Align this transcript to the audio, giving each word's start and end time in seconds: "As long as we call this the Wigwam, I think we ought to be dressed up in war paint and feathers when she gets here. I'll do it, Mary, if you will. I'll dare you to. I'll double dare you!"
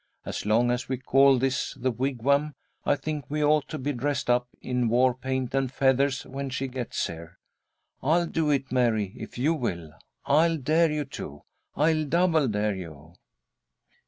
"As 0.25 0.47
long 0.47 0.71
as 0.71 0.89
we 0.89 0.97
call 0.97 1.37
this 1.37 1.75
the 1.75 1.91
Wigwam, 1.91 2.55
I 2.87 2.95
think 2.95 3.25
we 3.29 3.43
ought 3.43 3.67
to 3.67 3.77
be 3.77 3.93
dressed 3.93 4.31
up 4.31 4.47
in 4.59 4.89
war 4.89 5.13
paint 5.13 5.53
and 5.53 5.71
feathers 5.71 6.25
when 6.25 6.49
she 6.49 6.67
gets 6.67 7.05
here. 7.05 7.37
I'll 8.01 8.25
do 8.25 8.49
it, 8.49 8.71
Mary, 8.71 9.13
if 9.15 9.37
you 9.37 9.53
will. 9.53 9.91
I'll 10.25 10.57
dare 10.57 10.89
you 10.89 11.05
to. 11.05 11.43
I'll 11.75 12.05
double 12.05 12.47
dare 12.47 12.73
you!" 12.73 13.13